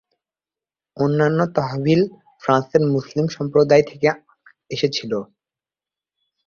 [0.97, 2.01] অন্যান্য তহবিল
[2.43, 4.07] ফ্রান্সের মুসলিম সম্প্রদায় থেকে
[4.71, 5.19] এসেছিলো।